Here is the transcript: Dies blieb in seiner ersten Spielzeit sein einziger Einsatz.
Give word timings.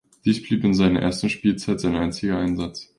Dies 0.25 0.41
blieb 0.41 0.63
in 0.63 0.73
seiner 0.73 0.99
ersten 0.99 1.29
Spielzeit 1.29 1.79
sein 1.79 1.95
einziger 1.95 2.39
Einsatz. 2.39 2.89